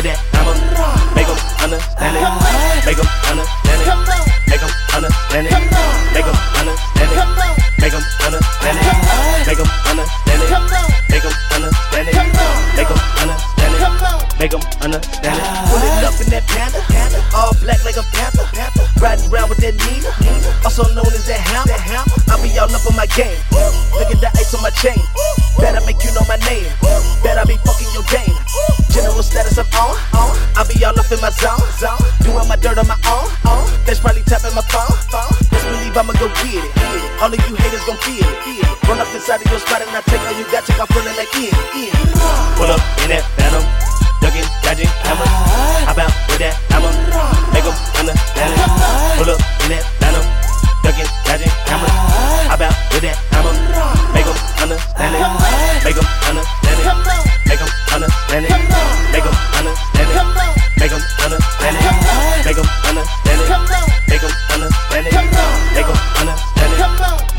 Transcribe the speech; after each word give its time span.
with 0.00 0.08
that 0.08 0.20
hammer. 0.32 0.56
Make 1.12 1.28
them 1.28 1.36
understand 1.60 2.16
it. 2.16 2.24
Make 2.88 2.96
them 2.96 3.08
understand 3.28 3.76
it. 3.76 3.92
Make 4.48 4.60
them 4.60 4.72
understand 4.96 5.44
it. 5.44 5.52
Make 5.52 6.24
them 6.24 6.40
understand 6.56 7.04
it. 7.04 7.20
Make 7.80 7.92
them 7.92 8.04
understand 8.24 8.80
it. 8.80 8.88
Make 9.44 9.60
them 9.60 9.68
understand 9.92 10.08
it. 10.08 10.48
Make 11.12 11.20
them 11.20 11.36
understand 11.52 12.08
it. 12.08 12.16
Make 12.80 12.88
them 12.88 13.00
understand 13.20 13.76
it. 13.76 14.00
Make 14.40 14.52
them 14.56 14.64
understand 14.80 15.36
it. 15.36 15.44
Pull 15.68 15.84
it 15.84 16.04
up 16.08 16.16
in 16.16 16.28
that 16.32 16.44
panda. 16.48 16.80
All 17.36 17.52
black 17.60 17.84
like 17.84 18.00
a 18.00 18.04
panther. 18.16 18.48
Riding 19.04 19.28
around 19.28 19.52
with 19.52 19.60
that 19.60 19.76
Nina. 19.84 20.08
Also 20.64 20.88
known 20.96 21.12
as 21.12 21.28
that 21.28 21.44
hammer. 21.44 21.76
I 22.32 22.40
be 22.40 22.48
all 22.56 22.72
up 22.72 22.86
on 22.88 22.96
my 22.96 23.04
game. 23.12 23.36
Be 30.70 30.84
all 30.84 30.94
up 30.94 31.10
in 31.10 31.20
my 31.20 31.30
zone. 31.30 31.58
Doing 32.22 32.46
my 32.46 32.56
dirt 32.56 32.78
on 32.78 32.86
my 32.86 32.98
own. 33.10 33.26
That's 33.86 33.98
probably 33.98 34.22
tapping 34.22 34.54
my 34.54 34.62
phone. 34.70 34.94
Best 35.50 35.66
believe 35.66 35.96
I'ma 35.96 36.14
go 36.18 36.30
get 36.40 36.62
it. 36.62 36.70
All 37.18 37.32
of 37.32 37.40
you 37.48 37.54
haters 37.58 37.84
gon' 37.84 37.98
feel 38.06 38.22
it. 38.22 38.86
Run 38.86 38.98
up 39.02 39.10
inside 39.14 39.42
of 39.42 39.50
your 39.50 39.60
spot 39.60 39.82
and 39.82 39.90
I 39.90 40.00
take 40.06 40.22
all 40.22 40.34
you 40.38 40.46
got. 40.50 40.64
Take 40.64 40.78
off 40.78 40.90
feeling 40.94 41.16
like 41.18 41.34
in. 41.34 41.50
Pull 42.56 42.70
up 42.70 42.82
in 43.02 43.10
that 43.10 43.24
phantom. 43.34 43.64
Ducking, 44.22 44.46
dodging, 44.62 44.90
hammer. 45.02 45.26
How 45.86 45.92
about 45.92 46.12
with 46.28 46.38
that 46.38 46.54
hammer? 46.70 46.92
Make 47.52 47.66
'em 47.66 47.76
understand 47.98 48.52
it. 48.54 48.60
Pull 49.18 49.30
up 49.34 49.40
in 49.64 49.68
that 49.74 49.84
phantom. 49.98 50.24
Ducking, 50.84 51.10
dodging, 51.24 51.52
hammer. 51.66 51.90
How 52.48 52.54
about 52.54 52.74
with 52.92 53.02
that 53.02 53.29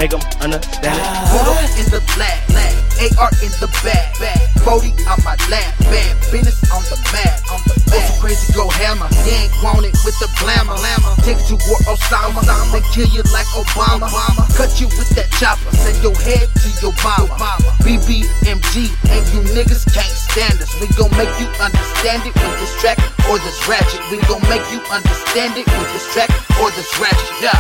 Make 0.02 0.14
'em 0.14 0.42
understand 0.42 0.98
it. 0.98 1.06
Pull 1.30 1.46
up 1.54 1.62
in 1.78 1.86
the 1.94 2.02
black, 2.18 2.42
black. 2.50 2.74
AR 3.22 3.30
in 3.46 3.54
the 3.62 3.70
bag, 3.86 4.10
bag. 4.18 4.42
40 4.66 4.94
on 5.06 5.22
my 5.22 5.38
lap, 5.50 5.78
bad 5.90 6.18
business 6.34 6.58
on 6.74 6.82
the 6.90 6.98
map, 7.14 7.38
on 7.54 7.62
the 7.70 7.78
map. 7.86 8.02
so 8.10 8.14
crazy, 8.18 8.54
go 8.54 8.66
hammer. 8.70 9.06
You 9.26 9.46
ain't 9.46 9.54
want 9.62 9.86
it 9.86 9.94
with 10.02 10.18
the 10.18 10.26
glamour, 10.42 10.74
glamour. 10.78 11.14
Take 11.22 11.38
you 11.50 11.58
to 11.58 11.70
war 11.70 11.78
Osama, 11.94 12.42
then 12.46 12.82
kill 12.94 13.10
you 13.14 13.22
like 13.30 13.46
Obama. 13.54 14.10
Cut 14.58 14.74
you 14.82 14.88
with 14.98 15.10
that 15.14 15.30
chopper, 15.38 15.70
send 15.78 16.02
your 16.02 16.18
head 16.18 16.50
to 16.50 16.70
your 16.82 16.94
mama. 17.06 17.46
BBMG, 17.86 18.90
and 19.06 19.22
you 19.34 19.42
niggas 19.54 19.86
can't 19.94 20.18
stand 20.30 20.62
us. 20.62 20.74
We 20.82 20.90
gon' 20.98 21.14
make 21.14 21.30
you 21.38 21.46
understand 21.62 22.26
it 22.26 22.34
with 22.34 22.58
this 22.58 22.74
track 22.82 22.98
or 23.30 23.38
this 23.38 23.58
ratchet. 23.70 24.02
We 24.10 24.18
gon' 24.26 24.42
make 24.50 24.66
you 24.74 24.82
understand 24.90 25.58
it 25.62 25.66
with 25.78 25.90
this 25.94 26.06
track 26.14 26.30
or 26.58 26.70
this 26.74 26.90
ratchet. 26.98 27.38
Yeah. 27.42 27.54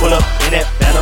Pull 0.00 0.12
up 0.12 0.24
in 0.48 0.56
that 0.56 0.93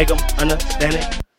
make 0.00 0.08
them 0.08 0.18
understand 0.38 0.94
it. 0.94 1.19